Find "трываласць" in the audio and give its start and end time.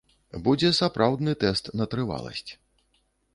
1.93-2.51